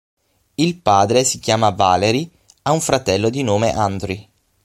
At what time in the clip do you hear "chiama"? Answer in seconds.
1.37-1.69